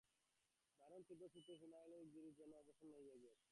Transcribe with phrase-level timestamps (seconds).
[0.79, 3.47] দারুণ তীব্র শীতে হিমালয়গিরিও যেন অবসন্ন হইয়া গিয়াছে।